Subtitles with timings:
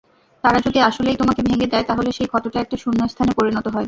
[0.43, 3.79] তারা যদি আসলেই তোমাকে ভেঙে দেয়, তাহলে সেই ক্ষতটা একটা শূন্যস্থানে পরিণত হয়।